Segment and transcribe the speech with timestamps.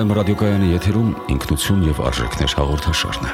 [0.00, 3.32] Վեմ ռադիոկայանի եթերում ինքնություն եւ արժեքներ հաղորդաշարն է։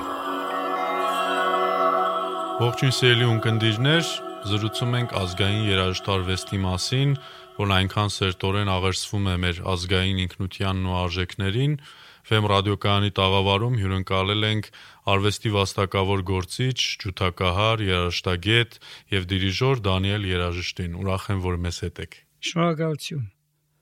[2.59, 4.09] Ողջույն սիրելի ունկնդիրներ,
[4.51, 7.13] զրուցում ենք ազգային երաժշտարվեստի մասին,
[7.61, 11.79] որն այնքան սերտորեն աղերսվում է մեր ազգային ինքնությանն ու արժեքներին։
[12.27, 14.71] Վեմ ռադիոկայանի տաղավարում հյուրընկալել ենք
[15.15, 18.81] արվեստի վաստակավոր գործիչ, ջութակահար, երաժշտագետ
[19.15, 22.21] եւ դիրիժոր Դանիել Երաժշտին։ Ուրախ եմ, որ մեզ հետ եք։
[22.51, 23.25] Շնորհակալություն։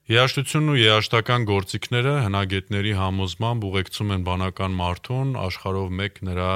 [0.04, 6.48] Երաշտությունն ու երաշտական գործիքները հնագետների համոզմամբ ուղեկցում են բանական մարդուն աշխարհով մեկ նրա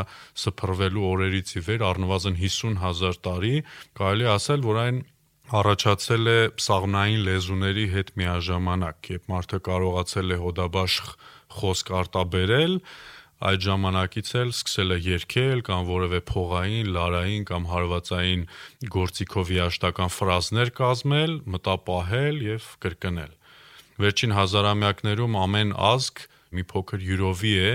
[0.43, 3.55] սփռվելու օրերից ի վեր առնվազն 50.000 տարի,
[3.97, 4.99] կարելի ասել, որ այն
[5.65, 6.39] առաջացել է
[6.69, 11.09] սաղմնային լեզուների հետ միաժամանակ, երբ մարդը կարողացել է հոդաբաշխ
[11.57, 12.77] խոսք արտաբերել,
[13.49, 18.47] այդ ժամանակից էլ սկսել է երգել կամ որևէ փողային, լարային կամ հարվածային
[18.93, 23.38] գործիքով երաշտական ֆրազներ կազմել, մտապահել եւ կրկնել
[24.03, 27.73] վերջին հազարամյակներում ամեն ազգ մի փոքր յուրովի է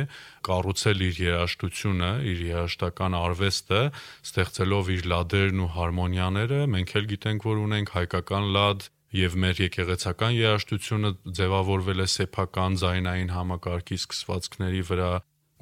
[0.47, 3.81] կառուցել իր երաժշտությունը, իր երաժշտական արվեստը,
[4.29, 10.33] ստեղծելով իր լադերն ու հարմոնիաները։ Մենք էլ գիտենք, որ ունենք հայկական լադ, եւ մեր եկեղեցական
[10.39, 15.11] երաժշտությունը ձևավորվել է սեփական զայնային համակարգի սկսվածքների վրա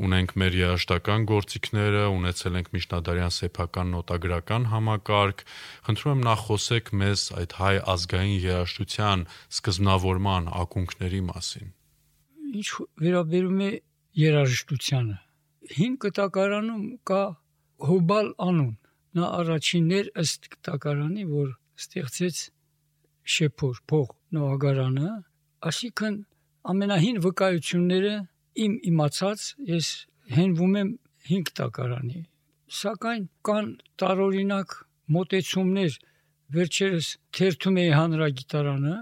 [0.06, 5.44] ունենք մեր երաշտական գործիքները, ունեցել ենք միջնադարյան սեփական նոտագրական համակարգ։
[5.88, 9.26] Խնդրում եմ նախ խոսեք մեզ այդ հայ ազգային երաշտության
[9.58, 11.68] սկզբնավորման ակունքների մասին։
[12.62, 12.68] Ինչ
[13.06, 13.72] վերաբերում է
[14.22, 15.18] երաժշտությանը։
[15.72, 17.24] Հին կտակարանում կա
[17.82, 18.74] Հոբալ անուն։
[19.18, 21.48] Նա առաջիններ ըստ կտակարանի, որ
[21.82, 22.42] ստեղծեց
[23.36, 25.10] շեփոր փող նոագարանը,
[25.72, 26.20] այսինքն
[26.72, 28.14] ամենահին վկայությունները
[28.66, 29.90] իմ իմացած ես
[30.36, 30.90] հենվում եմ
[31.32, 32.22] 5 տակարանի
[32.80, 33.70] սակայն կան
[34.02, 34.76] տարօրինակ
[35.16, 35.98] մոտեցումներ
[36.56, 38.96] վերջերս թերթում էի հանրագիտարանը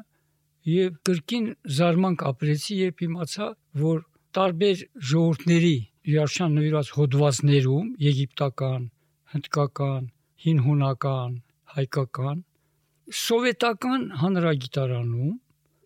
[0.69, 1.47] եւ կրկին
[1.79, 3.47] զարմանք ապրեցի երբ իմացա
[3.83, 4.03] որ
[4.37, 5.75] տարբեր ժողովուրդների
[6.09, 8.85] իրարշան նվիրված հոդվածներում եգիպտական,
[9.33, 10.03] հնդկական,
[10.45, 11.33] հին հունական,
[11.75, 12.43] հայկական
[13.09, 15.33] սովետական հանրագիտարանում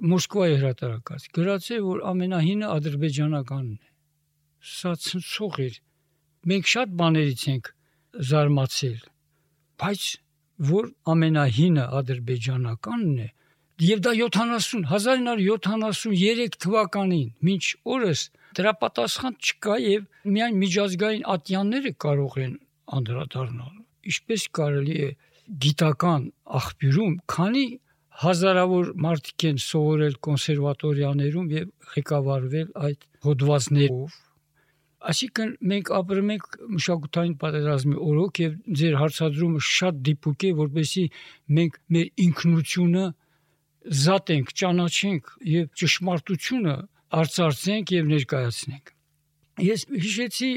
[0.03, 3.91] Մոսկվայի հրատարակած գրած է որ ամենահինը ադրբեջանականն է
[4.73, 5.77] սա ցնցող էր
[6.51, 7.69] մենք շատ բաներից ենք
[8.31, 8.99] զարմացել
[9.83, 10.03] բայց
[10.73, 13.29] որ ամենահինը ադրբեջանականն է
[13.83, 17.63] եւ դա 70 1973 թվականին մինչ
[17.95, 18.25] օրս
[18.59, 20.03] դրա պատասխան չկա եւ
[20.35, 22.53] միայն միջազգային ատյանները կարող են
[22.99, 25.09] անդրադառնալ ինչպես կարելի է
[25.63, 26.27] գիտական
[26.59, 27.65] աղբյուրում քանի
[28.21, 34.21] հազարավոր մարդիկ են սովորել կոնսերվատորիաներում եւ ղեկավարվել այդ հոդվածներով
[35.03, 41.17] Այսինքն մենք ապրում ենք մշակութային պատերազմի օրոք եւ ձեր հարցադրումը շատ դիպուկ է, որովհետեւ
[41.57, 43.03] մենք մեր ինքնությունը
[44.03, 46.75] զատենք, ճանաչենք եւ ճշմարտությունը
[47.19, 48.93] արծարծենք եւ ներկայացնենք։
[49.67, 50.51] Ես հիշեցի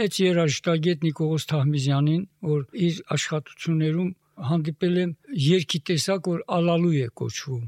[0.00, 4.10] մեծ երաժշտագետ Նիկողոս Թահմիզյանին, որ իր աշխատություններում
[4.48, 5.12] հանդիպել եմ
[5.44, 7.64] երկի տեսակ, որ ալալու է կոչվում։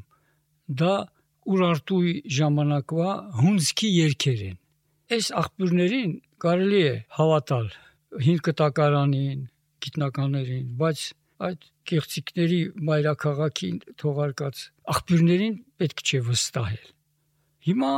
[0.82, 0.94] Դա
[1.52, 3.12] Ուրարտուի ժամանակվա
[3.42, 4.58] հունցքի երկեր են։
[5.12, 6.12] Այս աղբյուրներին
[6.42, 7.66] կարելի է հավատալ
[8.22, 9.42] հին կտակարանին,
[9.82, 11.02] գիտնականներին, բայց
[11.42, 14.62] այդ կեղծիկների մայրաքաղաքին թողարկած
[14.94, 16.90] աղբյուրներին պետք չէ վստահել։
[17.62, 17.92] Հիմա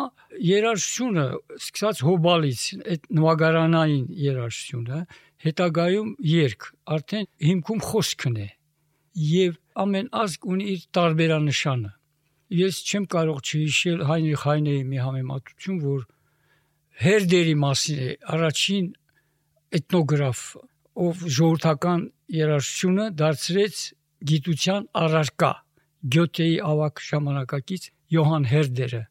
[0.45, 2.65] երաժշտությունը սկսած հոբալից
[2.95, 4.99] այդ նվագարանային երաժշտությունը
[5.45, 8.49] հետագայում երկ արդեն հիմքում խոսքն է
[9.15, 11.91] եւ ամեն ազգ ունի իր տարբերանշանը։
[12.55, 16.03] Ես չեմ կարող չհիշել Հայնրիխ Հայնեի մի համեմատություն, որ
[17.05, 18.87] Հերդերի մասին է առաջին
[19.79, 20.43] էթնոգրաֆ,
[21.05, 22.03] ով ժողովրդական
[22.35, 23.81] երաժշտությունը դարձրեց
[24.31, 25.53] գիտության առարկա
[26.15, 29.03] Գյոթեի ավակ ժամանակակից Յոհան Հերդերը։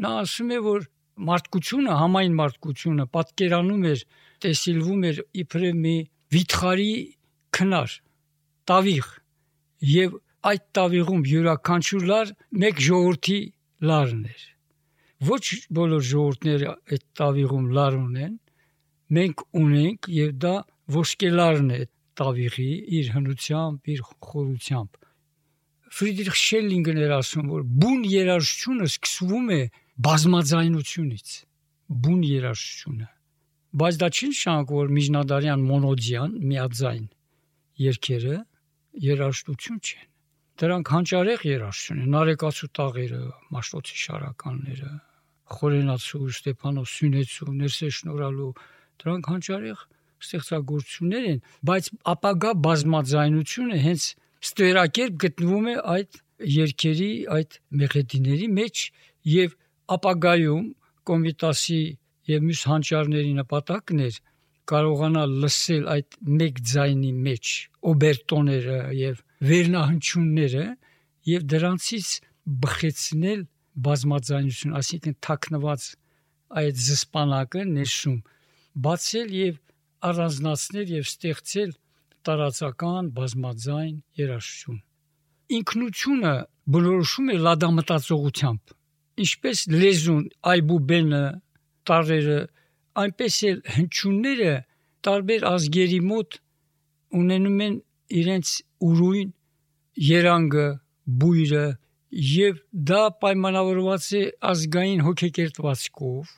[0.00, 0.86] Նա ասում է, որ
[1.26, 4.02] մարդկությունը, համայն մարդկությունը պատկերանում էր,
[4.46, 5.94] տեսիլվում էր իբրև մի
[6.36, 6.90] վիթխարի
[7.56, 7.94] քնար,
[8.70, 9.06] տավիղ,
[9.84, 10.16] եւ
[10.50, 12.32] այդ տավիղում յուրաքանչյուր լար
[12.62, 13.38] մեկ ժողովրդի
[13.90, 14.44] լարն էր։
[15.26, 15.44] Ոչ
[15.78, 18.34] բոլոր ժողովուրդները այդ տավիղում լար ունեն,
[19.16, 20.54] մենք ունենք եւ դա
[20.96, 21.80] ոսկելարն է
[22.20, 22.70] տավիղի
[23.00, 25.00] իր հնությամբ, իր խորությամբ։
[25.96, 29.60] Ֆրիդրիխ Շելլինգն էր ասում, որ բուն երաժշտությունը սկսվում է
[30.06, 31.28] բազմաձայնությունից։
[32.06, 33.08] Բուն երաժշտությունը։
[33.76, 37.06] Բայց դա չի նշանակում, որ միջնադարյան մոնոդիան միաձայն
[37.86, 38.36] երկերը
[39.04, 40.06] երաժշտություն չեն։
[40.56, 43.20] Դրանք հանճարեղ երաժշտություն են, Նարեկացու տաղերը,
[43.56, 44.92] Մաշտոցի շարականները,
[45.56, 48.52] Խորենացու, Ստեփանոս Սյունեցու, Ներսե Շնորհալու,
[49.02, 49.82] դրանք հանճարեղ
[50.26, 54.06] ստեղծագործություններ են, բայց ապագա բազմաձայնությունը հենց
[54.46, 56.18] ստերակերպ գտնվում է այդ
[56.56, 58.82] երկերի այդ մեղեդիների մեջ
[59.32, 59.54] եւ
[59.96, 60.66] ապագայում
[61.10, 61.82] կոմիտասի
[62.32, 64.18] եւ մյուս հանճարների նպատակն էր
[64.70, 67.52] կարողանալ լսել այդ մեկ ձայնի մեջ
[67.92, 69.20] օբերտոները եւ
[69.50, 70.64] վերնահնչյունները
[71.32, 72.08] եւ դրանցից
[72.64, 73.40] բխեցնել
[73.86, 75.86] բազմաձայնություն, այսինքն թաքնված
[76.62, 78.18] այդ զսպանակը ներշում
[78.86, 79.60] բացել եւ
[80.10, 81.70] առանձնացնել եւ ստեղծել
[82.26, 84.82] տարածական բազմաձայն երաժշտություն
[85.56, 86.34] ինքնությունը
[86.74, 88.72] բնորոշում է լադամտածողությամբ
[89.26, 91.22] ինչպես լեզուն այբուբենը
[91.90, 92.38] տարերը
[93.02, 94.54] այնպես էլ հնչյունները
[95.06, 96.38] տարբեր ազգերի մոտ
[97.20, 97.76] ունենում են
[98.20, 98.52] իրենց
[98.86, 99.28] ուրույն
[100.06, 100.66] երանգը
[101.22, 101.66] բույրը
[102.30, 102.58] եւ
[102.90, 106.34] դա պայմանավորված է ազգային հոգեկերտվածքով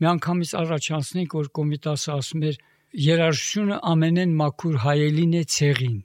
[0.00, 2.60] միանգամից առաջանցնենք որ կոմիտասը ասում էր
[3.06, 5.98] երաժշտությունը ամենեն մաքուր հայելին է ցեղին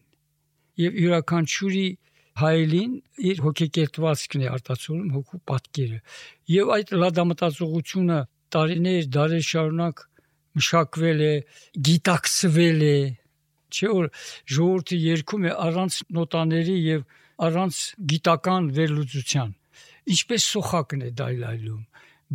[0.85, 1.87] եւ յուրաքանչյուրի
[2.35, 2.95] հայելին
[3.31, 5.99] իր հոգեկերտվածքն է արտացոլում հոգու պատկերը
[6.55, 8.19] եւ այդ լադամտածողությունը
[8.55, 10.03] տարիներ դարեր շարունակ
[10.59, 11.33] մշակվել է
[11.89, 12.97] գիտակցվել է
[13.75, 14.09] չէ որ
[14.55, 17.01] ժողովուրդը երգում է առանց նոտաների եւ
[17.47, 17.79] առանց
[18.11, 19.55] գիտական վերլուծության
[20.15, 21.81] ինչպես սոխակն է դայլայլում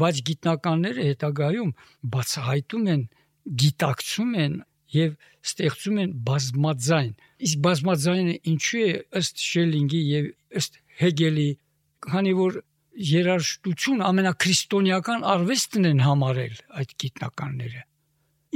[0.00, 1.70] բայց գիտնականները հետագայում
[2.14, 3.06] բացահայտում են
[3.62, 4.58] գիտակցում են
[4.94, 5.14] եւ
[5.50, 7.12] ստեղծում են բազմաձայն
[7.46, 10.28] իսկ բազմաձայնը ինչու է ըստ Շելինգի եւ
[10.60, 11.48] ըստ Հեգելի
[12.06, 12.58] քանի որ
[13.10, 17.82] երաժշտություն ամենաքրիստոնեական արվեստն են համարել այդ գիտնականները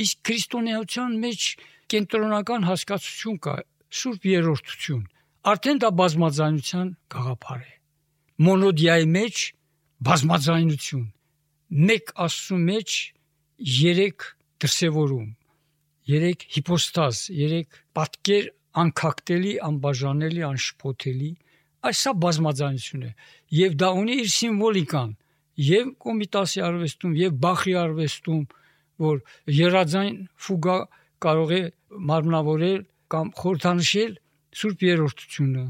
[0.05, 1.47] իսկ քրիստոնեության մեջ
[1.95, 3.55] կենտրոնական հասկացություն կա
[4.01, 5.05] սուրբ երրորդություն
[5.55, 7.73] արդեն դա բազմաձայնության գաղափար է
[8.49, 9.45] մոնոդիայի մեջ
[10.09, 11.07] բազմաձայնություն
[11.91, 12.99] մեկ աստծու մեջ
[13.75, 14.29] երեք
[14.65, 15.31] դրսևորում
[16.15, 18.51] երեք հիպոստազ երեք պատկեր
[18.83, 21.31] անքակտելի անբաժանելի անշփոթելի
[21.91, 23.13] այսա բազմաձայնություն է
[23.59, 25.15] եւ դա ունի իր սիմվոլիկան
[25.69, 28.43] եւ կոմիտասի արվեստում եւ բախի արվեստում
[29.05, 29.21] որ
[29.59, 30.79] երազային ֆուգա
[31.25, 31.63] կարող է
[32.11, 32.81] մարմնավորել
[33.15, 34.13] կամ խորհրդանշել
[34.61, 35.65] սուրբ երրորդությունը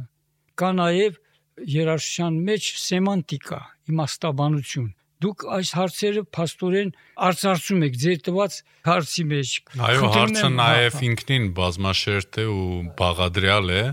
[0.61, 1.19] կա նաև
[1.75, 3.61] երաշտության մեջ սեմանտիկա
[3.95, 4.91] իմաստաբանություն
[5.25, 6.91] դուք այս հարցերը փաստորեն
[7.29, 9.53] արծարծում եք ձեր տված հարցի մեջ
[9.89, 12.67] այո հարցը նաև ինքնին բազմաշերտ է ու
[12.99, 13.85] բաղադրյալ է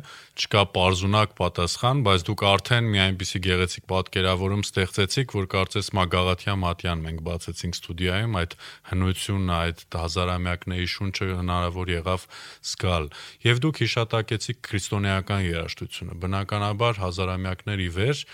[0.42, 7.04] չկա པարզունակ պատասխան, բայց դուք արդեն մի այնպիսի գեղեցիկ պատկերավորում ստեղծեցիք, որ կարծես Մագաղաթյա Մատյան
[7.06, 8.56] մենք բացեցինք ստուդիայում այդ
[8.92, 12.26] հնությունը, այդ հազարամյակների շունչը հնարավոր եղավ
[12.72, 13.12] զգալ։
[13.52, 18.26] Եվ դուք հիշատակեցիք քրիստոնեական երաժշտությունը։ Բնականաբար հազարամյակների վեր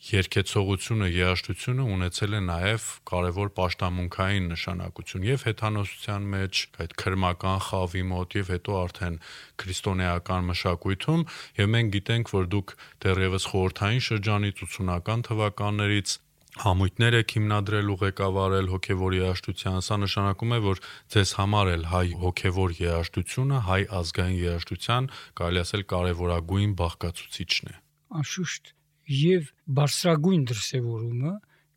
[0.00, 8.36] երկեցողությունը, երաշտությունը ունեցել է նաև կարևոր պաշտամունքային նշանակություն եւ հեթանոսության մեջ, այդ քրմական խավի մոտ
[8.40, 9.18] եւ հետո արդեն
[9.60, 11.26] քրիստոնեական մշակույթում
[11.60, 12.74] եւ մենք գիտենք, որ դուք
[13.04, 16.16] դեռևս խորթային շրջանից 80-ական թվականներից
[16.64, 20.82] համույթներ եք հիմնադրել ու ղեկավարել հոգևոր երաշտության, սա նշանակում է, որ
[21.14, 25.08] ձեզ համար էլ հայ հոգևոր երաշտությունը հայ ազգային երաշտության
[25.38, 27.80] կարելի ասել կարևորագույն բաղկացուցիչն է։
[28.18, 28.74] Անշուշտ
[29.10, 31.32] եւ բարձրագույն դրսևորումը,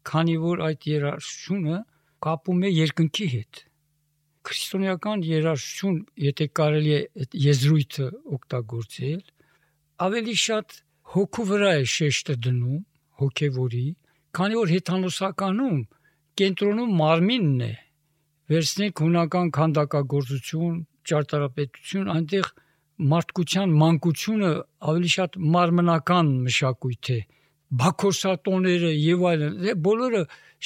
[0.09, 1.77] քանի որ այդ երաշխությունը
[2.23, 3.61] կապում է երկնքի հետ։
[4.43, 8.07] Քրիստոնեական երաշխություն, եթե կարելի է այդ եզրույթը
[8.37, 9.21] օգտագործել,
[10.07, 10.77] ավելի շատ
[11.13, 12.81] հոգու վրա է շեշտը դնում,
[13.23, 13.87] հոգևորի,
[14.33, 15.79] քանի որ հեթանոսականում
[16.41, 17.73] կենտրոնում մարմինն է։
[18.53, 20.77] Վերցնենք հունական քանդակագործություն,
[21.09, 22.49] ճարտարապետություն, այնտեղ
[23.13, 24.49] մարդկության մանկությունը
[24.93, 27.19] ավելի շատ մարմնական մշակույթ է
[27.83, 29.55] բակորսատոները եւ այլն
[29.87, 30.21] բոլորը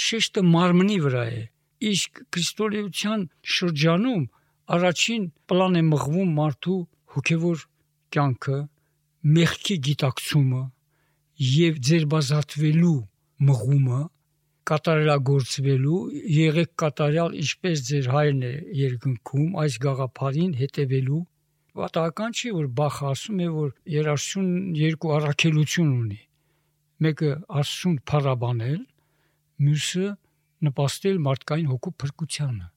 [0.06, 1.40] շեշտը մարմնի վրա է
[1.92, 3.24] իսկ քրիստոնեության
[3.58, 4.26] շրջանում
[4.78, 6.80] առաջին պլան է մղվում մարդու
[7.16, 7.64] հոգևոր
[8.18, 8.60] կյանքը
[9.38, 10.64] մեղքի գիտակցումը
[11.48, 12.98] եւ ձերբազատվելու
[13.48, 14.02] մղումը
[14.68, 16.00] կատարելագործվելու
[16.36, 21.22] եղեք կատարյալ ինչպես ձեր հայրն է երկնքում այս գաղափարին հետևելու
[21.78, 26.22] պատահական չի որ Բախը ասում է որ երաշտություն երկու առաքելություն ունի.
[27.06, 27.30] մեկը
[27.62, 28.80] Աստծուն փառաբանել
[29.68, 30.08] մյուսը
[30.68, 32.68] նպաստել մարդկային հոգու փրկությանը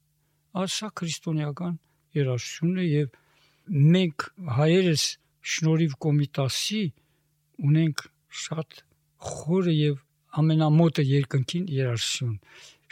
[0.61, 1.75] ասա քրիստոնեական
[2.19, 3.09] երաշտությունն է եւ
[3.95, 4.27] մենք
[4.59, 5.05] հայերս
[5.55, 6.83] շնորհիվ կոմիտասի
[7.71, 8.05] ունենք
[8.45, 8.83] շատ
[9.31, 10.03] խորը եւ
[10.43, 12.35] ամենամոտը երկնքին երաշտություն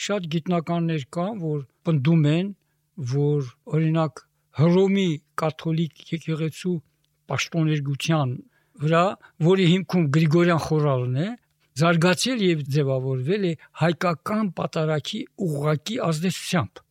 [0.07, 2.53] շատ գիտնականներ կան որ պնդում են
[3.13, 4.25] որ օրինակ
[4.59, 5.11] Հռոմի
[5.43, 6.77] կաթոլիկ եկեղեցու
[7.29, 8.33] պաշտոներգության
[8.83, 9.05] վրա,
[9.49, 11.29] որի հիմքում Գրիգորյան խորալն է,
[11.79, 13.53] զարգացել եւ ձևավորվել է
[13.83, 16.83] հայկական պատարակի ուղղակի ազդեցությամբ։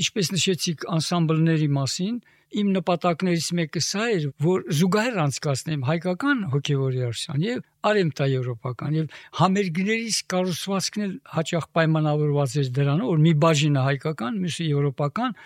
[0.00, 2.16] Ինչպես նշեցիք անսամբլների մասին,
[2.50, 9.14] իմ նպատակներից մեկը սա էր, որ զուգահեռ անցկացնեմ հայկական հոգևոր երաշտան եւ արեմտա եվրոպական եւ
[9.40, 15.36] համերգներից կառուցվածքն էլ հաճախ պայմանավորված էր դրանով, որ մի բաժինը հայկական, մյուսը եվրոպական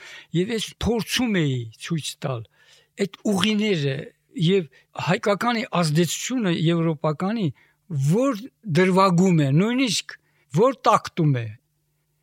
[0.41, 2.43] եւ ես փորձում էի ցույց տալ
[3.05, 3.97] այդ ուղիները
[4.45, 4.67] եւ
[5.09, 7.49] հայկականի ազդեցությունը եվրոպականի
[8.15, 8.41] որ
[8.79, 10.17] դրվագում է, նույնիսկ
[10.59, 11.47] որ տակտում է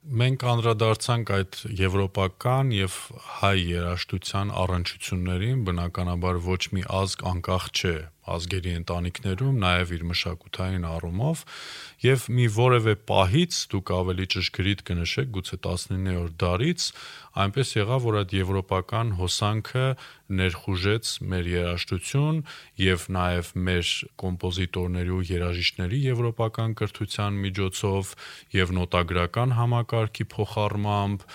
[0.02, 2.94] Մենք անդրադարձանք այդ եվրոպական եւ
[3.38, 7.94] հայ երաժշտության առնչություններին, բնականաբար ոչ մի ազգ անկախ չէ
[8.32, 11.44] ազգերի ընտանիքներում, նաև իր մշակութային առումով,
[12.06, 16.88] եւ մի որևէ պահից դուք ավելի ճշգրիտ կնշեք, գուցե 19-րդ դարից,
[17.42, 19.86] այնպես եղավ, որ այդ եվրոպական հոսանքը
[20.42, 22.42] ներխուժեց մեր երաժշտություն
[22.82, 23.92] եւ նաև մեր
[24.24, 28.14] կոմպոզիտորների ու երաժիշտների եվրոպական կրթության միջոցով
[28.56, 31.28] եւ նոտագրական համակարգի փոխառմամբ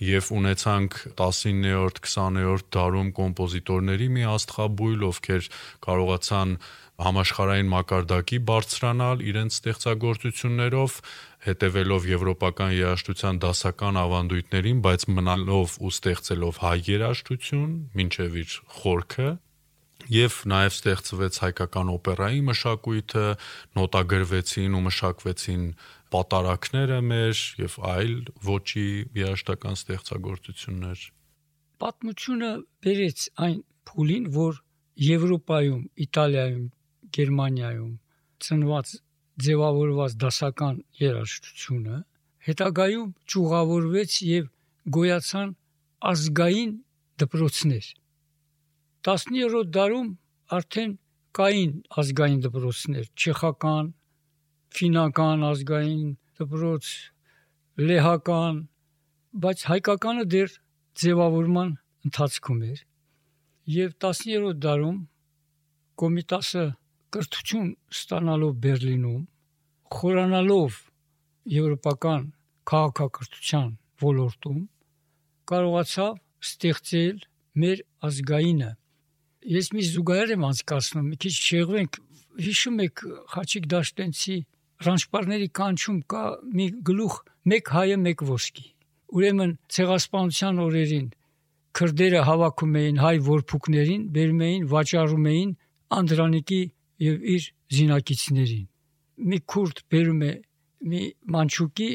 [0.00, 5.50] եւ ունեցանք 19-րդ 20-րդ դարում կոմպոզիտորների մի աստղաբույլ, ովքեր
[5.86, 6.54] կարողացան
[7.00, 10.96] համաշխարհային մակարդակի բարձրանալ իրենց ստեղծագործություններով,
[11.46, 17.70] հետևելով եվրոպական երաժշտության դասական ավանդույթներին, բայց մնալով ու ստեղծելով հայ երաժշտություն,
[18.04, 19.30] ինչև իր խորքը
[20.10, 23.24] եւ նաեւ ստեղծվեց հայկական օպերայի մշակույթը,
[23.78, 25.64] նոտագրվեցին ու մշակվեցին
[26.14, 28.14] պատարակները մեր եւ այլ
[28.46, 28.86] ոչի
[29.20, 31.04] երաշտական ստեղծագործություններ։
[31.80, 32.50] Պատմությունը
[32.86, 34.58] բերեց այն փուլին, որ
[35.00, 36.66] Եվրոպայում, Իտալիայում,
[37.16, 37.92] Գերմանիայում
[38.46, 38.92] ծնված
[39.46, 42.02] ձևավորված դասական երաժշտությունը
[42.50, 44.50] հետագայում ճուղավորվեց եւ
[44.96, 45.54] գոյացան
[46.10, 46.74] ազգային
[47.22, 47.88] դպրոցներ
[49.08, 50.08] 17-րդ դարում
[50.56, 50.90] արդեն
[51.38, 53.86] կային ազգային դպրոցներ չեխական,
[54.76, 56.10] ֆինական ազգային
[56.40, 56.90] դպրոց,
[57.90, 58.60] լեհական,
[59.44, 60.54] բայց հայկականը դեռ
[61.00, 61.70] ձևավորման
[62.08, 62.80] ընթացքում էր։
[63.76, 64.98] Եվ 10-րդ դարում
[66.00, 66.64] կոմիտասը
[67.14, 69.22] կրթություն ստանալով Բերլինում,
[69.96, 70.76] խորանալով
[71.50, 72.26] եվրոպական
[72.70, 73.70] քաղաքակրթության
[74.04, 74.60] ոլորտում
[75.50, 76.12] կարողացավ
[76.46, 77.18] ստեղծել
[77.60, 78.70] մեր ազգայինը։
[79.50, 81.98] Ես մի զուգահեռ եմ անցկացնում, մի քիչ շեղվենք,
[82.46, 83.02] հիշում եք
[83.34, 84.36] Խաչիկ Դաշտենցի
[84.86, 86.24] ռանչպարների կանչում կա
[86.56, 87.16] մի գլուխ
[87.52, 88.66] մեկ հայը մեկ ոսկի
[89.20, 91.08] ուրեմն ցեղասպանության օրերին
[91.76, 95.50] քրդերը հավաքում էին հայ որփուկներին բերում էին վաճառում էին
[96.00, 96.62] անդրանիկի
[97.06, 98.66] եւ իր զինակիցներին
[99.30, 100.32] մի քուրդ բերում է
[100.90, 101.02] մի
[101.36, 101.90] մանչուկի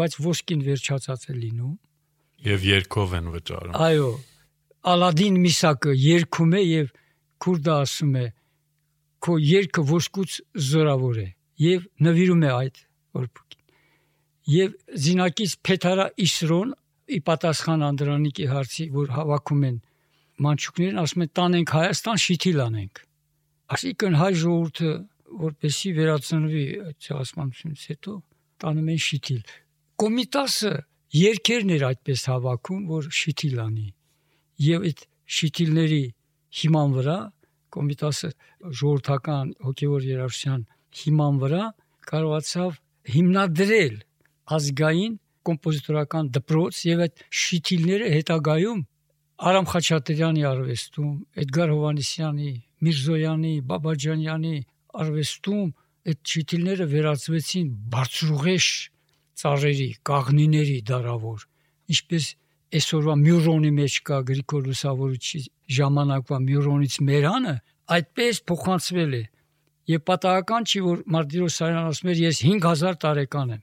[0.00, 1.74] բայց ոսկին վերջացած է լինում
[2.50, 4.10] եւ երկով են վճարում այո
[4.94, 6.90] ալադին միսակը երգում է եւ
[7.44, 8.26] քուրդը ասում է
[9.24, 10.36] քո երգը ոսկուց
[10.70, 11.28] զորավոր է
[11.60, 12.80] եւ նվիրում է այդ
[13.18, 13.62] որփուկին։
[14.54, 14.72] Եվ
[15.04, 16.72] զինակից Փեթարա Իսրոն
[17.14, 19.76] ի պատասխան Անդրանիկի հարցի, որ հավաքում են
[20.44, 23.02] մանչուկներին, ասում են տանենք Հայաստան, շիթիլ անենք։
[23.74, 24.90] Այսինքն հայ ժողովուրդը
[25.44, 28.12] որպեսի վերացնվի այդ ցեղասպանությունից հետո
[28.64, 29.40] տանում են շիթիլ։
[30.04, 30.72] Կոմիտասը
[31.14, 33.88] երկերն էր այդպես հավաքում, որ շիթիլ անի։
[34.64, 35.02] Եվ այդ
[35.38, 36.04] շիթիլների
[36.60, 37.18] հիման վրա
[37.74, 38.30] կոմիտասը
[38.80, 40.66] ժողովրդական հոգևոր երաժշտության
[41.02, 41.64] հիման վրա
[42.10, 42.80] կարողացավ
[43.14, 43.96] հիմնադրել
[44.54, 45.14] ազգային
[45.48, 48.82] կոմպոզիտորական դպրոց եւ այդ շիթիլները հետագայում
[49.44, 52.50] Արամ Խաչատրյանի արվեստում, Էդգար Հովանեսյանի,
[52.86, 54.54] Միրզոյանի, Բաբաջանյանի
[55.04, 55.66] արվեստում
[56.12, 58.68] այդ շիթիլները վերածվեցին բարձրուղեշ
[59.42, 61.44] ծառերի, կաղնիների դարավոր,
[61.94, 62.24] ինչպես
[62.78, 65.40] այսօրվա Մյուրոնի մեջ կա Գրիգոր Լուսավորիչի
[65.78, 67.54] ժամանակվա Մյուրոնից Մերանը,
[67.94, 69.22] այդպես փոխանցվել է
[69.84, 73.62] Եվ պատահական չի որ Մարտիրոս Սարյանն ասում էր ես 5000 տարեկան եմ։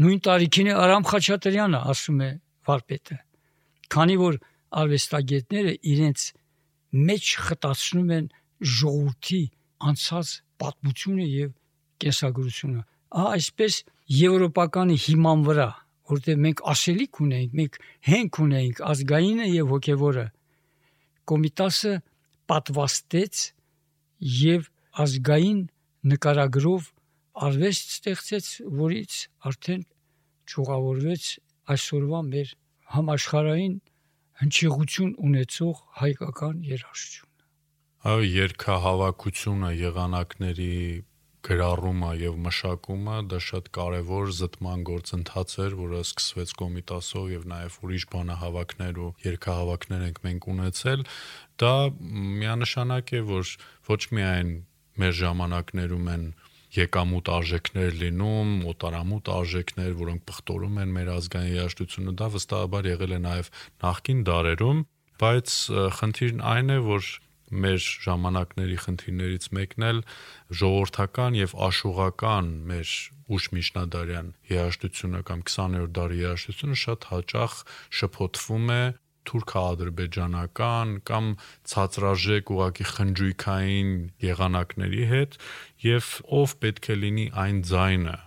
[0.00, 2.28] Նույն տարիքին է Արամ Խաչատրյանը ասում է
[2.68, 3.16] վարպետը։
[3.94, 4.36] Քանի որ
[4.80, 6.26] արվեստագետները իրենց
[7.10, 8.26] մեջ խտացնում են
[8.60, 9.40] ժողովրդի
[9.90, 11.54] անցած պատմությունը եւ
[12.04, 13.78] կենսագրությունը։ Ահա այսպես
[14.20, 15.68] եվրոպականի հիման վրա,
[16.10, 17.78] որտեղ մենք ասելիք ունենք, մենք
[18.10, 20.26] հենք ունենք ազգայինը եւ հոգեվորը։
[21.30, 21.94] Կոմիտասը
[22.50, 23.42] պատվաստեց
[24.40, 24.68] եւ
[25.04, 25.60] ազգային
[26.10, 26.88] նկարագրով
[27.46, 28.46] արվեստ ստեղծեց,
[28.80, 29.18] որից
[29.50, 29.82] արդեն
[30.50, 31.26] ճուղավորվեց
[31.74, 32.54] այսօրվա մեր
[32.94, 33.76] համաշխարային
[34.40, 37.46] հնչեղություն ունեցող հայկական երաժշտությունը։
[38.10, 40.74] Այո, երկհավաքությունը, եղանակների
[41.46, 48.06] գրառումը եւ մշակումը դա շատ կարեւոր զտման գործընթաց էր, որը սկսվեց կոմիտասով եւ նաեւ ուրիշ
[48.14, 51.04] բանահավաքներ ու երկհավաքներ ենք մենք ունեցել։
[51.64, 51.74] Դա
[52.42, 53.54] միանշանակ է, որ
[53.88, 54.52] ոչ միայն
[55.00, 56.24] մեր ժամանակներում են
[56.70, 63.18] եկամուտ արժեքներ լինում, օտարամուտ արժեքներ, որոնք պղտորում են մեր ազգային երաժշտությունը, դա վստահաբար եղել է
[63.26, 63.50] նաև
[63.84, 64.84] նախկին դարերում,
[65.20, 65.56] բայց
[65.98, 67.10] խնդիրն այն է, որ
[67.50, 70.00] մեր ժամանակների խնդիրներից մեկն էլ
[70.60, 72.92] ժողովրդական եւ աշուղական մեր
[73.34, 77.56] ուշ միջնադարյան երաժշտությունը կամ 20-րդ դարի երաժշտությունը շատ հաճախ
[78.00, 78.82] շփոթվում է
[79.30, 81.30] թուրքա-ադրբեջանական կամ
[81.72, 83.94] ցածրաժեք ուղակի խնջույքային
[84.26, 85.38] եղանակների հետ
[85.86, 86.10] եւ
[86.40, 88.18] ով պետք է լինի այն ձայնը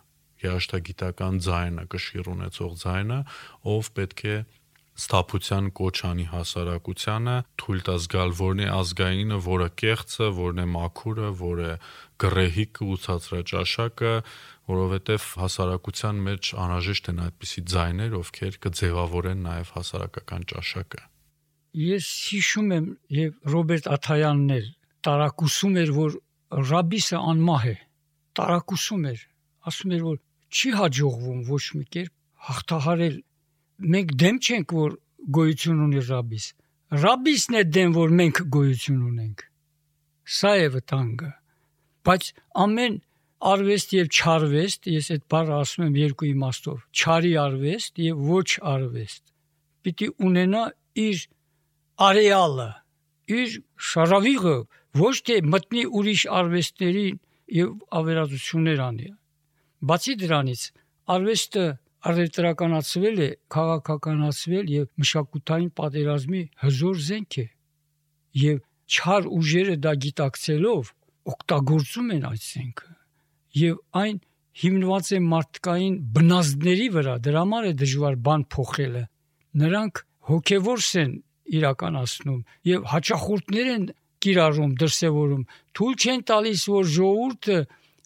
[0.43, 3.19] երաշտագիտական ձայնը, կշիռ ունեցող ձայնը,
[3.74, 4.36] ով պետք է
[4.93, 11.72] ստապության կոչանի հասարակությանը թույլ տա զգալ որն է ազգայինը, որը կեղծը, որն է մաքուրը, որը
[12.24, 14.13] գրեհիկը ու ցածրաճաշակը,
[14.70, 21.01] որովհետև հասարակության մեջ անհրաժեշտ են այդպիսի ձայներ, ովքեր կձևավորեն նաև հասարակական ճաշակը։
[21.84, 24.67] Ես հիշում եմ եւ Ռոբերտ Աթայանն էր
[25.03, 26.17] տարակուսում էր, որ
[26.72, 27.77] ռաբիսը անմահ է։
[28.39, 29.24] Տարակուսում էր,
[29.70, 30.17] ասում էր, որ
[30.53, 32.13] չի հաջողվում ոչ մի կերպ
[32.48, 33.15] հաղթահարել։
[33.93, 34.96] Մենք դեմ չենք, որ
[35.38, 36.46] գոյություն ունի ռաբիս։
[37.03, 39.43] Ռաբիսն է դեմ, որ մենք գոյություն ունենք։
[40.38, 41.32] Սա է վտանգը։
[42.08, 42.29] Բայց
[42.63, 43.00] ամեն
[43.43, 49.23] արվեստ եւ չարվեստ, ես այդ բառը ասում եմ երկու իմաստով, չարի արվեստ եւ ոչ արվեստ։
[49.83, 50.63] Պիտի ունենա
[51.03, 51.23] իր
[52.07, 52.69] արեալը,
[53.38, 53.57] իր
[53.89, 54.55] շարավիղը,
[55.03, 57.19] ոչ թե մտնի ուրիշ արվեստներին
[57.53, 57.69] եւ
[58.00, 59.09] ավերածություններ անի։
[59.83, 60.62] Բացի դրանից,
[61.13, 61.65] արվեստը
[62.03, 67.45] արևտրականացվել է, քաղաքականացվել եւ մշակութային պատերազմի հզոր զենք է։
[68.43, 68.59] Եվ
[68.93, 70.91] չար ուժերը դա գիտակցելով
[71.33, 72.91] օգտագործում են այդ զենքը։
[73.53, 74.17] Եվ այն
[74.63, 79.03] հիմնված է մարդկային բնազդների վրա, դրա համար է դժվար բան փոխելը։
[79.63, 81.13] Նրանք հոգևորս են
[81.53, 83.86] իրականացնում եւ հաճախորդներ են
[84.24, 85.43] կիրառում, դրսևորում։
[85.77, 87.57] Թույլ չեն տալիս, որ ժողովուրդը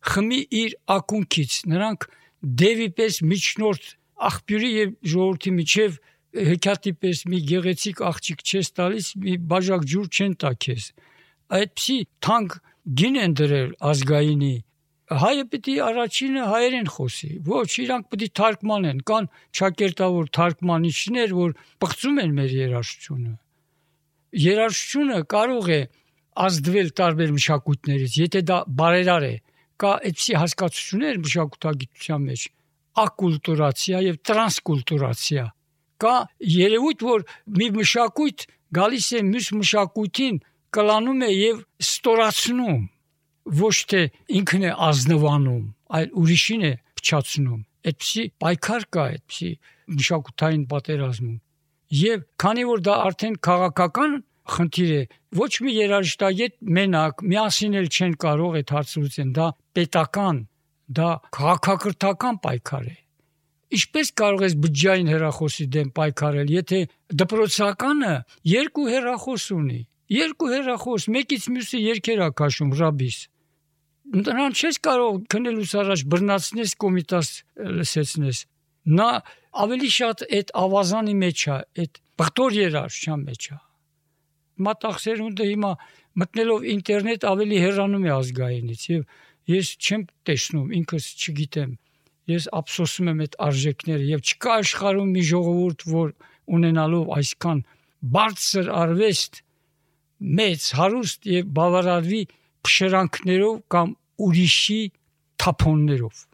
[0.08, 2.08] խմի իր ակունքից նրանք
[2.62, 3.89] դևի պես միջնորդ
[4.27, 5.98] աղբյուրի եւ ժողովրդի միջև
[6.48, 10.88] հեքիաթի պես մի գեղեցիկ աղջիկ չես տալիս մի բաժակ ջուր չեն տա քեզ
[11.57, 12.57] այդպիսի թանկ
[13.01, 14.53] գին են դրել ազգայինի
[15.07, 19.27] հայը պիտի առաջինը հայերեն խոսի ոչ իրանք պիտի թարգմանեն կան
[19.59, 23.31] ճակերտավոր թարգմանիչներ որ բղծում են մեր երաժշտությունը
[24.48, 25.79] երաժշտությունը կարող է
[26.48, 29.35] ազդվել տարբեր մշակույթներից եթե դա բարերար է
[29.81, 32.43] կա այդպիսի հասկացություններ մշակութագիտության մեջ.
[32.98, 35.46] ակուլտուրացիա եւ տրանսկուլտուրացիա
[36.03, 36.13] կա
[36.57, 37.25] երևույթ որ
[37.57, 38.46] մի մշակույթ
[38.77, 40.39] գալիս է մյուս մշակույթին
[40.77, 42.81] կլանում է եւ ստորացնում
[43.62, 44.01] ոչ թե
[44.40, 45.66] ինքն է ազնվանում
[46.00, 49.51] այլ ուրիշին է փչացնում այդպիսի պայքար կա այդպիսի
[49.98, 51.38] մշակութային պատերազմում
[52.01, 54.20] եւ քանի որ դա արդեն քաղաքական
[54.57, 55.01] խնդիր է
[55.42, 60.40] ոչ մի երաժշտագետ մենակ միասին էլ չեն կարող այդ հարցը լուծեն դա պետական
[61.00, 62.98] դա քաղաքակրթական պայքար է
[63.68, 66.77] Ինչպես կարող ես բջջային հերախոսի դեմ պայքարել, եթե
[67.20, 68.12] դպրոցականը
[68.48, 69.79] երկու հերախոս ունի։
[70.16, 73.18] Երկու հերախոս, մեկից մյուսը երկեր է քաշում ռաբիս։
[74.07, 77.31] Նրան չես կարող քնելուց առաջ բռնացնես կոմիտաս
[77.77, 78.41] լսեցնես։
[78.98, 79.07] Նա
[79.67, 83.57] ավելի շատ այդ ավազանի մեջ է, այդ բղտոր երաժշտության մեջ է
[84.65, 85.72] մատաղսերունդը հիմա
[86.22, 89.03] մտնելով ինտերնետ ավելի հեռանում է ազգայինից եւ
[89.53, 91.75] ես չեմ տեսնում ինքս չգիտեմ
[92.31, 96.09] ես ափսոսում եմ այդ արժեքները եւ չկա աշխարհում մի ժողովուրդ որ
[96.57, 97.61] ունենալով այսքան
[98.17, 99.41] բարձր արվեստ
[100.41, 102.24] մեծ հարուստ եւ բավարարվի
[102.68, 103.94] փշրանքներով կամ
[104.27, 104.82] ուրիշի
[105.42, 106.25] թափոններով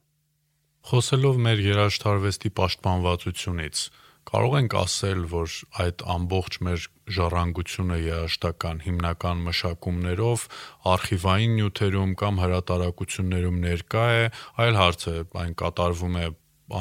[0.83, 3.83] խոսելով մեր երաժշտարվեստի պաշտպանվածությունից
[4.29, 6.83] կարող ենք ասել, որ այդ ամբողջ մեր
[7.17, 10.45] ժառանգությունը երաշտական հիմնական մշակումներով
[10.93, 14.23] արխիվային նյութերում կամ հրատարակություններում ներկա է,
[14.63, 16.27] այլ հարց է, այն կատարվում է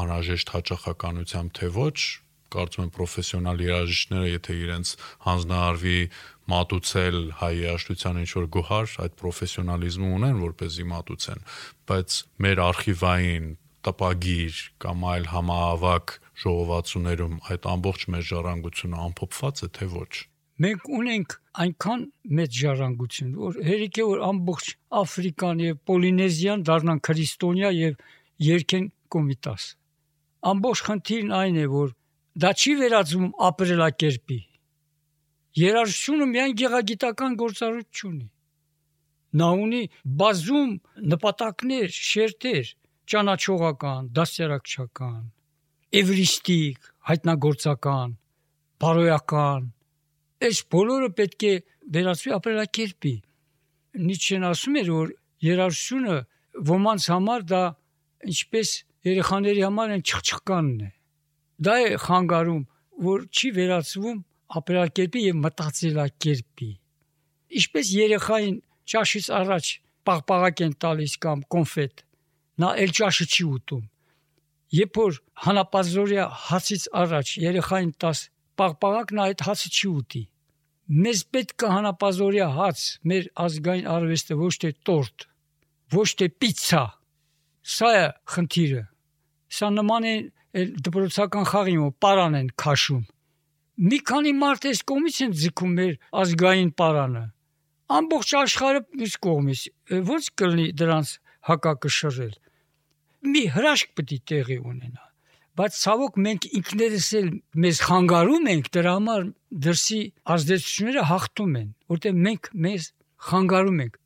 [0.02, 1.96] անհրաժեշտ հաճախականությամբ թե ոչ,
[2.52, 4.94] կարծում եմ պրոֆեսիոնալ երաժիշտները, եթե իրենց
[5.26, 5.98] հանձնարարվի
[6.50, 11.44] մատուցել հայ երաժշտության ինչ որ գոհար, այդ պրոֆեսիոնալիզմը ունեն, որ เป զի մատուցեն,
[11.92, 13.46] բայց մեր արխիվային
[13.86, 20.12] տպագիր կամ այլ համահավաք ժողովածուներում այդ ամբողջ մեր ժառանգությունը ամփոփված է թե ոչ։
[20.62, 22.02] Մենք ունենք այնքան
[22.38, 24.66] մեծ ժառանգություն, որ հերիք է որ ամբողջ
[25.02, 28.04] Աֆրիկան եւ Պոլինեզիան դառնան քրիստոնյա եւ
[28.46, 29.64] երկեն կոմիտաս։
[30.52, 31.92] Ամբողջ խնդիրն այն է, որ
[32.44, 34.38] դա չի վերածվում ապրելակերպի։
[35.52, 38.28] Երաժշտությունը միայն գեղագիտական գործառույթ չունի։
[39.40, 39.80] Նա ունի
[40.22, 40.70] բազում
[41.12, 42.70] նպատակներ, շերտեր,
[43.12, 45.20] ճանաչողական, դասյարակչական,
[46.00, 48.16] էվրիստիկ, հայտնագործական,
[48.82, 49.68] բարոյական,
[50.48, 51.54] այս բոլորը պետք է
[51.96, 53.14] վերածվի ապրելակերպի։
[54.08, 55.14] Նիչեն ասում էր, որ
[55.52, 56.18] երաժշտությունը
[56.72, 57.62] ոմանց համար դա
[58.32, 58.74] ինչպես
[59.12, 60.90] երեխաների համար են չխչխկանն է։
[61.62, 62.62] Դա է խանգարում,
[63.12, 64.20] որ չի վերածվում
[64.60, 66.70] ապրելակերպի եւ մտածելակերպի։
[67.62, 68.58] Ինչպես երեխային
[68.92, 69.70] ճաշից առաջ
[70.08, 72.04] պաղպաղակ են տալիս կամ կոնֆետ,
[72.62, 73.82] նա էլ ճաշը չի ուտում։
[74.72, 78.20] Երբ որ հանապազորյա հացից առաջ երեխային տաս
[78.60, 80.22] պաղպաղակ նա այդ հացը չի ուտի։
[81.02, 85.26] Մեզ պետք է հանապազորյա հաց, մեր ազգային արվեստը ոչ թե տորտ,
[85.96, 86.82] ոչ թե պիցցա։
[87.72, 88.82] Սա է խնդիրը։
[89.56, 90.14] Սա նման է
[90.88, 93.04] դպրոցական խաղի մոտ պարան են քաշում։
[93.80, 97.22] Մի քանի մարդ էս կողմից են ձգում մեր ազգային պարանը
[97.92, 99.62] ամբողջ աշխարհը մյուս կողմից
[99.96, 101.12] ո՞նց կլինի դրանց
[101.48, 102.34] հակակշռել
[103.32, 105.08] մի հրաշք պետք է տեղի ունենա
[105.60, 107.32] բայց ցավոք մենք ինքներս էլ
[107.64, 109.26] մեզ խանգարում ենք դրա համար
[109.66, 110.00] դրսի
[110.36, 112.86] ազդեցությունները հաղթում են որտեղ մենք մեզ
[113.32, 113.98] խանգարում ենք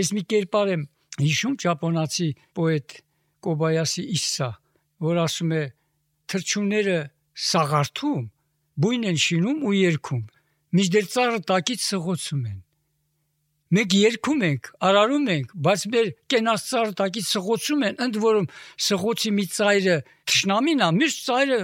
[0.00, 0.82] ես մի կերպար եմ
[1.20, 2.98] հիշում ճապոնացի պոետ
[3.40, 4.50] Կոբայասի Իսսա
[5.06, 5.62] որ ասում է
[6.30, 6.98] թրջունները
[7.50, 8.26] սաղարթում
[8.80, 10.24] բույն են շինում ու երգում
[10.78, 12.58] միջդեռ ծառը տակից սղոցում են
[13.70, 18.48] Մենք երգում ենք, արարում ենք, բայց մեր կենասծար տակից սղոցում են, ընդ որում
[18.86, 21.58] սղոցի մի ծայրը ճշնամին է, մյուս ծայրը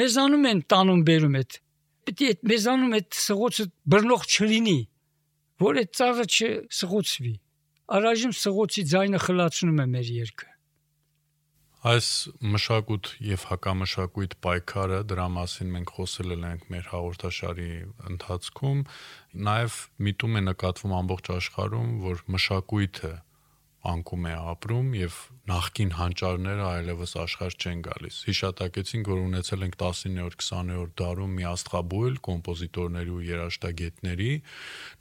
[0.00, 1.58] մեզանում են տանում բերում այդ։
[2.02, 4.78] Պետք է մեզանում այդ սղոցը բռնող չլինի,
[5.62, 7.34] որ այդ ծառը չսղոցվի։
[7.94, 10.51] Առայժմ սղոցի ձայնը խլացնում է մեր երգը։
[11.82, 12.08] Այս
[12.46, 17.66] մշակույթ եւ հակամշակույթ պայքարը դրա մասին մենք խոսել ենք մեր հաղորդաշարի
[18.10, 18.84] ընթացքում
[19.48, 23.10] նաև միտում է նկատվում ամբողջ աշխարհում որ մշակույթը
[23.82, 25.14] անկում է ապրում եւ
[25.50, 32.20] նախքին հանճարները այլևս աշխարհ չեն գալիս։ Հիշատակեցինք, որ ունեցել ենք 19-րդ 20-րդ դարում մի աստղաբույլ
[32.28, 34.30] կոմպոզիտորների ու երաժշտագետների,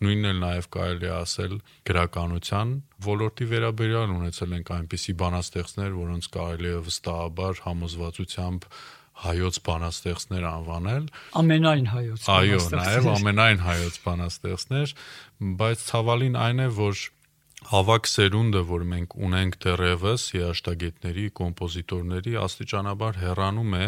[0.02, 1.54] նույնն էլ նաեւ կարելի է ասել
[1.92, 2.74] գրականության
[3.06, 8.68] ոլորտի վերաբերյալ ունեցել ենք այնպիսի բանաստեղծներ, որոնց կարելի է վստահաբար համոզվածությամբ
[9.22, 11.04] հայոց բանաստեղծներ անվանել
[11.38, 14.94] ամենայն հայոց այո նաև ամենայն հայոց բանաստեղծներ
[15.62, 17.04] բայց ցավալին այն է որ
[17.62, 23.88] Հավաք սերունդը, որ մենք ունենք դեռևս երաշտագետների, կոմպոզիտորների աստիճանաբար հեռանում է,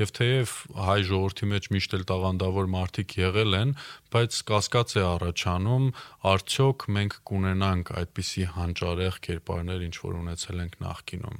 [0.00, 0.54] եւ թեև
[0.88, 3.74] հայ ժողովրդի մեջ միշտ էլ տաղանդավոր մարդիկ եղել են,
[4.16, 5.86] բայց կասկած է առաջանում,
[6.32, 11.38] արդյոք մենք կունենանք այդպիսի հանճարեղ կերպարներ, ինչ որ ունեցել ենք նախկինում։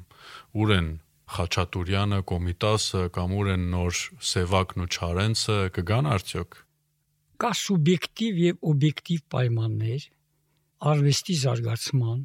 [0.61, 0.93] Ուր են
[1.31, 3.99] Խաչատուրյանը, Կոմիտասը կամ ուր են նոր
[4.31, 6.57] Սևակն ու Չարենցը կգան արդյոք։
[7.41, 10.09] Կա սուբյեկտիվ եւ օբյեկտիվ պայմաններ,
[10.81, 12.21] արվեստի զարգացման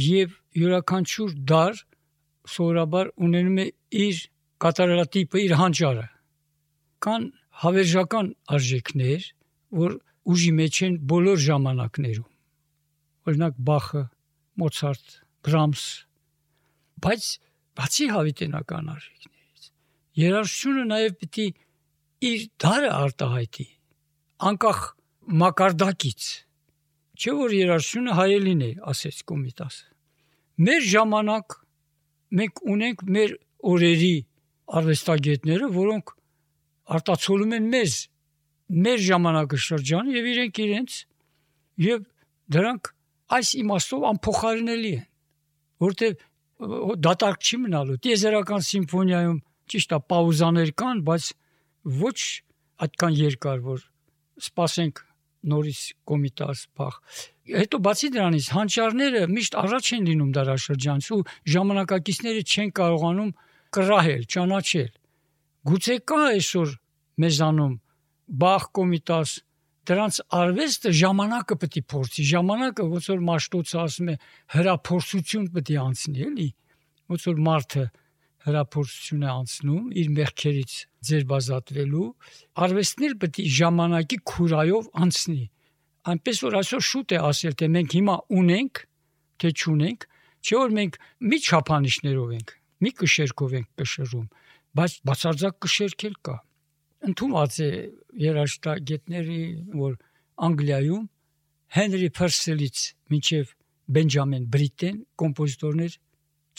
[0.00, 1.80] եւ յուրաքանչյուր դար
[2.50, 3.66] սովորաբար ունենում է
[4.00, 4.20] իր
[4.64, 6.06] կատարելատիպը, իր հանճարը։
[7.04, 7.26] Կան
[7.60, 9.26] հավերժական արժեքներ,
[9.80, 9.96] որ
[10.30, 12.28] ուժի մեջ են բոլոր ժամանակներում։
[13.30, 14.02] Օրինակ Բախը,
[14.60, 15.84] Մոցարտ, Բրամս,
[17.04, 17.26] բայց
[17.80, 19.68] բացի հավիտենական արժեքներից,
[20.20, 21.46] երաժշտությունը նաև պիտի
[22.30, 23.66] իր դարը արտահայտի
[24.50, 24.80] անկախ
[25.40, 26.26] մակարդակից
[27.20, 29.88] Չէ որ երաշխիքը հայելին է, ասեց Կոմիտասը։
[30.64, 31.56] Մեր ժամանակ
[32.40, 33.34] մենք ունենք մեր
[33.70, 34.14] օրերի
[34.80, 36.14] արվեստագետները, որոնք
[36.96, 37.96] արտացոլում են մեզ
[38.86, 40.96] մեր ժամանակի շրջանը եւ իրենք իրենց
[41.90, 42.02] եւ
[42.56, 42.90] դրանք
[43.36, 45.06] այս իմաստով անփոխարինելի են,
[45.84, 46.16] որտեղ
[47.04, 49.38] դատարկ չի մնալու։ Տիեզերական սիմֆոնիայում
[49.70, 51.28] ճիշտ է պաուզաներ կան, բայց
[52.00, 52.18] ոչ
[52.84, 53.84] այդքան երկար, որ
[54.40, 55.04] սпасենք
[55.50, 56.96] նորից կոմիտաս բախ
[57.50, 61.20] հետո բացի դրանից հանճարները միշտ առաջ են լինում դարաշրջանից ու
[61.54, 63.30] ժամանակակիցները չեն կարողանում
[63.76, 64.90] կռահել, ճանաչել։
[65.70, 66.74] Գուցե կա այսօր
[67.24, 67.74] մեզանում
[68.40, 69.32] բախ կոմիտաս
[69.90, 74.16] դրանց արվեստը ժամանակը պետք է փորձի, ժամանակը ոնց որ մաշտոցը ասում է
[74.54, 76.48] հրափորձություն պետք է անցնի, էլի։
[77.10, 77.84] Ոնց որ մարդը
[78.46, 80.74] հրափորձություն է անցնում իր մեղքերից
[81.10, 82.06] ձերբազատվելու,
[82.64, 85.44] արվեստն էլ պետք է ժամանակի քուրայով անցնի։
[86.10, 88.82] Այնպես որ այսօր շուտ է ասել, թե մենք հիմա ունենք,
[89.40, 90.06] թե չունենք,
[90.40, 90.98] չէ որ մենք
[91.30, 94.26] մի չափանիշներով ենք, մի կշերկով ենք կշռում,
[94.80, 96.36] բայց բացարձակ կշերք էլ կա։
[97.10, 97.70] Ընթումած է
[98.24, 99.42] երաշտագետների,
[99.80, 99.96] որ
[100.40, 101.04] Անգլիայում
[101.76, 103.52] Հենրի Փերսելից մինչև
[103.94, 105.96] Բենջամին Բրիտեն կոմպոզիտորներ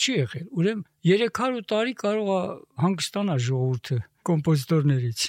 [0.02, 2.40] չի եղել։ Ուրեմն 300 տարի կարող է
[2.82, 5.24] հանգստանալ ժողովուրդը կոմպոզիտորներից։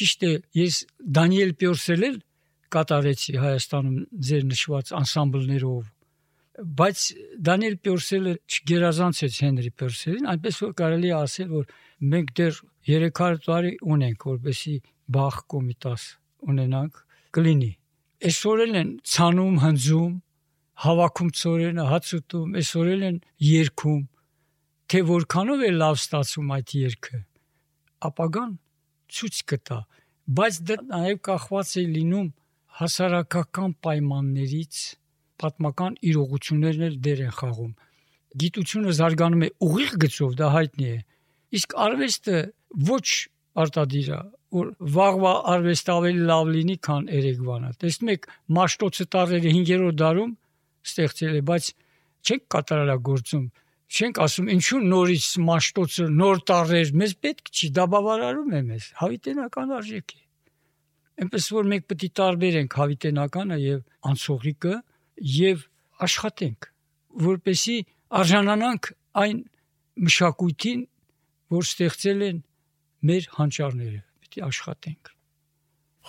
[0.00, 0.82] Ճիշտ է, ես
[1.20, 2.18] Դանիել Պյորսել էլ
[2.70, 3.96] կատարեցի Հայաստանում
[4.30, 5.88] ձեր նշված անսամբլներով
[6.60, 7.02] բայց
[7.46, 11.70] Դանիել Պյորսելը չգերազանցեց Հենրի Պյորսելին, այնպես որ կարելի է ասել, որ
[12.12, 12.58] մենք դեռ
[12.90, 14.74] 300 տարի ունենք, որբեսի
[15.16, 16.04] Բախ կոմիտաս
[16.52, 17.00] ունենանք
[17.36, 17.70] կլինի։
[18.30, 20.12] Այսօր են ցանում, հնձում,
[20.80, 23.16] հավաքում ծորենը, հաց ուտում, այսօր են
[23.50, 24.02] երգում,
[24.90, 27.18] թե որքանով է լավ ստացում այդ երգը
[28.10, 28.52] ապագան
[29.10, 29.80] ցույց կտա
[30.30, 32.26] բայց դա նաև կախված է լինում
[32.80, 34.80] հասարակական պայմաններից,
[35.42, 37.72] պատմական իրողություններն էլ դեր են խաղում։
[38.42, 40.98] Գիտությունը զարգանում է ուղիղ գծով, դա հայտնի է։
[41.60, 42.36] Իսկ արվեստը
[42.90, 43.06] ոչ
[43.64, 44.20] արտադիր է,
[44.60, 48.28] որ վաղվա արվեստ ավելի լավ լինի, քան երեկվանը։ Տեսնում եք,
[48.60, 50.32] Մաշտոցը տարերը 5-րդ դարում
[50.86, 51.72] ստեղծել է, բայց
[52.20, 53.44] չենք կատարելագործում
[53.90, 59.72] չենք ասում ինչու նորից մաշտոցը նոր տարեր մեզ պետք չի դա բավարարում է մեզ հավիտենական
[59.76, 60.20] արժեք է
[61.24, 64.74] այնպես որ մենք պետք է տարբերենք հավիտենականը եւ անցողիկը
[65.40, 65.64] եւ
[66.06, 66.68] աշխատենք
[67.26, 67.76] որպեսի
[68.20, 68.90] արժանանանք
[69.24, 69.42] այն
[70.06, 70.86] մշակույթին
[71.56, 72.42] որ ստեղծել են
[73.10, 75.14] մեր հանճարները պետք է աշխատենք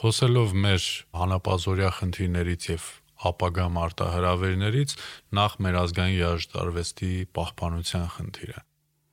[0.01, 0.85] խոսելով մեր
[1.17, 2.85] հանապազորյա խնդիրներից եւ
[3.29, 4.95] ապագա մարտահրավերներից
[5.37, 8.59] նախ մեր ազգային երաժշտարվեստի պահպանության խնդիրը։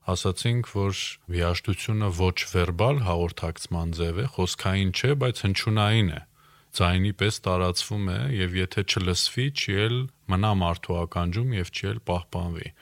[0.09, 1.01] Ասացինք, որ
[1.35, 6.21] վիաշտությունը ոչ վերբալ հաղորդակցման ձև է, խոսքային չէ, բայց հնչյունային է
[6.79, 9.97] ձայնի պես տարածվում է եւ եթե չլսվի, չի էլ
[10.33, 12.73] մնա մարդու ականջում եւ չի էլ պահպանվի։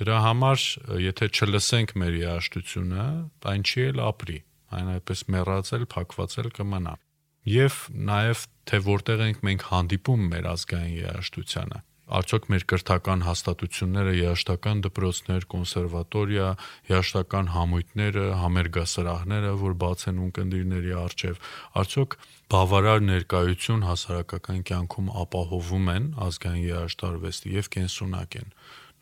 [0.00, 0.66] Դրա համար
[1.04, 3.06] եթե չլսենք մեր երաշտությունը,
[3.54, 4.38] այն չի էլ ապրի,
[4.74, 6.94] այն այդպես մեռածել, փակվածել կմնա
[7.48, 7.80] եւ
[8.12, 15.46] նաեւ թե որտեղ ենք մենք հանդիպում մեր ազգային երաժշտությանը արդյոք մեր կրթական հաստատությունները, երաշտական դպրոցներ,
[15.54, 16.48] կոնսերվատորիա,
[16.90, 21.40] երաշտական համույթները, համերգասրահները, որ բաց են ունկնդիրների արչև,
[21.80, 22.16] արդյոք
[22.54, 28.54] բավարար ներկայություն հասարակական կյանքում ապահովում են ազգային երաշտարվեստի եւ կենսունակ են։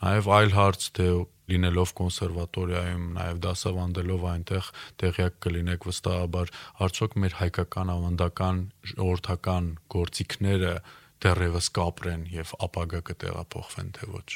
[0.03, 1.09] Նաև այլ հարց թե
[1.53, 4.69] լինելով կոնսերվատորիայում, նաև դասավանդելով այնտեղ
[5.03, 6.53] տեղյակ կլինեք վստահաբար,
[6.87, 8.61] արդյոք մեր հայկական ավանդական
[8.93, 10.75] ժողովրդական գործիքները
[11.23, 14.29] դեռևս կապրեն եւ ապագա կտեղափոխվեն թե ոչ։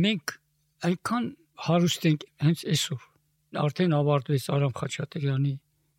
[0.00, 0.36] Մենք
[0.90, 1.26] այնքան
[1.70, 3.02] հարուստ ենք հենց այսօր։
[3.60, 5.54] Արդեն ավարտվեց Արամ Խաչատրյանի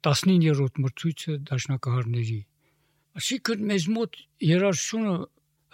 [0.07, 2.39] 19-րդ մրցույթը դաշնակահարների։
[3.21, 5.15] Այսինքն մեզ մոտ երաժշտությունը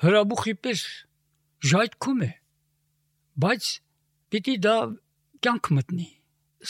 [0.03, 0.83] հրաբուխի պես
[1.67, 2.31] ժայթքում է
[3.37, 3.67] բայց
[4.33, 4.75] պիտի դա
[5.45, 6.07] կյանք մտնի։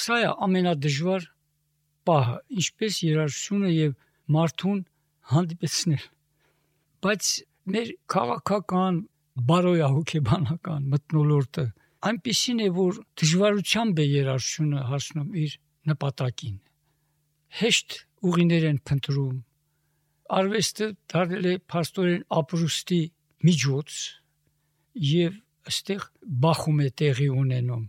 [0.04, 1.28] Սա է ամենադժվար
[2.08, 3.96] պահը, ինչպես երաժշտությունը եւ
[4.38, 4.80] մարդուն
[5.32, 6.04] հանդիպեցնել։
[7.08, 7.32] Բայց
[7.74, 9.00] մեր քաղաքական
[9.48, 11.65] բարոյահոգեբանական մտնոլորտը
[12.08, 15.58] այնպեսին է, որ դժվարությամբ է երաժշտությունը հասնում իր
[15.91, 16.56] նպատակին։
[17.58, 19.36] Հեշտ ուղիներ են փնտրում։
[20.38, 23.02] Արվեստը դարձել է փաստորեն ապրուստի
[23.48, 23.98] միջոց
[25.08, 25.38] եւ
[25.68, 26.10] այստեղ
[26.48, 27.86] բախում է տեղի ունենում.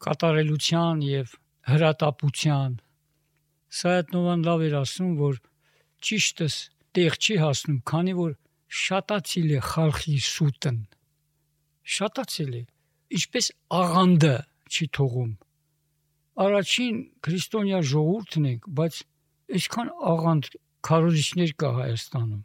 [0.00, 1.32] կատարելության եւ
[1.70, 2.76] հրատապության
[3.80, 5.34] Սայատնովան լավ էր ասում որ
[6.06, 6.54] ճիշտս
[6.96, 8.32] տեղ չի հասնում քանի որ
[8.80, 10.78] շատացիլ է խալխի սուտն
[11.96, 12.62] շատացել է
[13.18, 14.34] ինչպես աղանդը
[14.70, 15.30] չի թողում
[16.46, 19.00] առաջին քրիստոնյա ժողովուրդն ենք բայց
[19.60, 20.52] այսքան աղանդ
[20.88, 22.44] քարոզիչներ կա Հայաստանում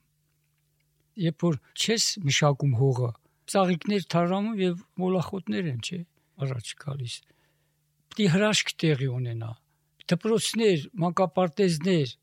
[1.25, 3.11] երբ որ չես մշակում հողը
[3.51, 5.99] ծաղիկներ թարանում եւ մոլախոտներ են, չէ,
[6.45, 7.15] առաջ գալիս։
[8.11, 9.51] Պիտի հրաշք տեղի ունենա։
[10.05, 12.15] Դպրոցներ, մանկապարտեզներ,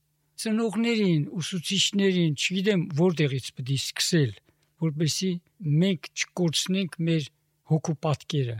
[0.43, 4.35] ծնողներին, ուսուցիչներին, չգիտեմ որտեղից պիտի սկսել,
[4.83, 5.31] որպեսի
[5.83, 7.31] մենք չկորցնենք մեր
[7.73, 8.59] հոգու պատկերը։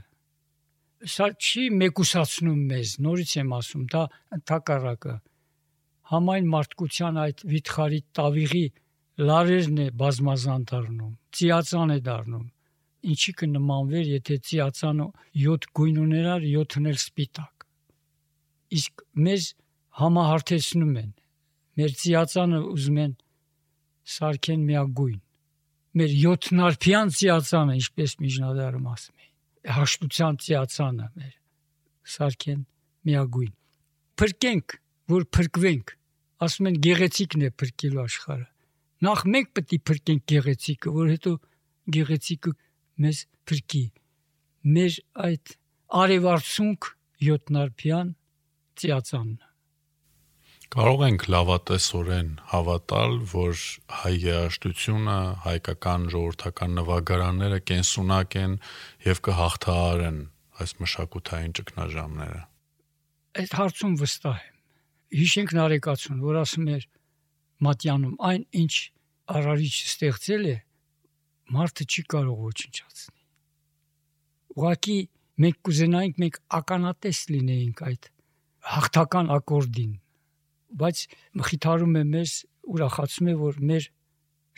[1.13, 4.03] Սա չի մեկուսացնում մեզ, նորից եմ ասում, դա
[4.39, 5.15] ընդհակառակը
[6.13, 8.65] համայն մարդկության այդ վիթխարի տավիղի
[9.21, 12.45] լարերն է բազմազան դառնում, ծիածան է դառնում։
[13.13, 15.07] Ինչի կնմանվեր, եթե ծիածանը
[15.43, 17.67] 7 գույն ուներար, 7-ն էլ սպիտակ։
[18.79, 19.49] Իսկ մեզ
[20.01, 21.11] համահարթեցնում են։
[21.77, 23.13] Մեր ծիածանը ուզում են
[24.17, 25.21] սարքեն միագույն։
[25.93, 29.35] Մեր 7-նարփյան ծիածանը, ինչպես միջնադարում ասում էին,
[29.77, 31.35] հաշտության ծիածանը մեր
[32.17, 32.63] սարքեն
[33.13, 33.53] միագույն։
[34.23, 34.79] Փրկենք,
[35.13, 35.95] որ փրկվենք։
[36.43, 38.52] Ասում են գեղեցիկն է փրկելու աշխարհը
[39.03, 41.33] Նախ մենք պետք է փրկենք գեղեցիկը, որ հետո
[41.97, 42.53] գեղեցիկը
[43.03, 43.85] մեզ փրկի։
[44.77, 45.57] Մեր այդ
[46.03, 46.93] արևարցունք
[47.29, 48.13] յոտնարփյան
[48.83, 49.41] ծիածանն
[50.73, 58.55] Կարող ենք լավատեսորեն հավատալ, որ հայ երաժշտությունը, հայկական ժողովրդական նվագարանները կենսունակ են
[59.05, 60.17] եւ կհաղթահարեն
[60.65, 62.41] այս մշակութային ճգնաժամերը։
[63.43, 64.57] Այդ հարցում վստահ եմ։
[65.21, 66.89] Հիշենք նարեկացուն, որ ասում էր
[67.67, 68.75] մատյանում այն ինչ
[69.37, 70.55] արարիչ ստեղծել է
[71.57, 74.97] մարդը չի կարող ոչնչացնել ուղղակի
[75.43, 78.09] մենք կուզենայինք մենք ականատես լինեինք այդ
[78.73, 79.93] հաղթական ակորդին
[80.83, 81.05] բայց
[81.43, 82.35] մխիթարում է մեզ
[82.73, 83.89] ուրախացում է որ մեր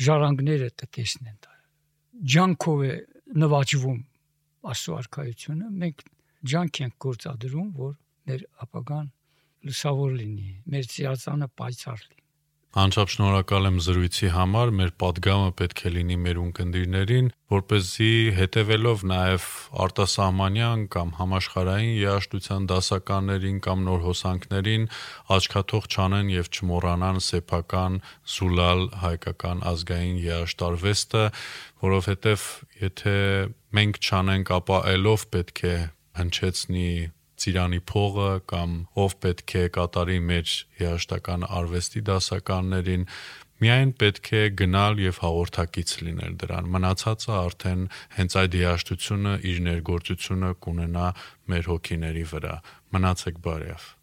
[0.06, 1.54] ժառանգները տեսնեն դա
[2.34, 2.94] ջանքով է
[3.44, 4.00] նվաճվում
[4.74, 6.08] աստծո արքայությունը մենք
[6.54, 7.94] ջանք ենք գործադրում որ
[8.28, 9.08] մեր ապագան
[9.64, 12.23] լուսավոր լինի, մեր ծիածանը պայծառ լինի։
[12.74, 19.46] Անչափ շնորհակալ եմ զրույցի համար։ Մեր падգամը պետք է լինի մեր ունկնդիրներին, որպեսզի հետևելով նաև
[19.84, 24.90] արտասահմանյան կամ համաշխարհային երաժշտության դասականներին կամ նոր հոսանքներին
[25.38, 28.02] աչքաթող չանեն եւ չմոռանան սեփական
[28.34, 31.26] զուլալ հայկական ազգային երաժշտարվեստը,
[31.86, 32.48] որովհետեւ
[32.82, 33.18] եթե
[33.78, 35.76] մենք չանենք, ապա ելով պետք է
[36.18, 36.90] հնչեցնի
[37.42, 43.08] Ծիրանի փողը կամ ով պետք է կատարի մեր երաշտական արվեստի դասականներին
[43.64, 47.84] միայն պետք է գնալ եւ հաղորդակից լինել դրան մնացածը արդեն
[48.18, 51.10] հենց այդ երաշտությունը իր ներգործությունը կունենա
[51.54, 52.56] մեր հոգիների վրա
[52.96, 53.93] մնացեք բարև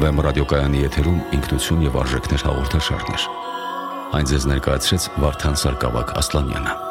[0.00, 3.26] Վեմ ռադիոկայանի եթերում ինքնություն եւ արժեքներ հաղորդաշարներ։
[4.16, 6.89] Այն ձեզ ներկայացրեց Վարդան Սարգսակ Ասլանյանը։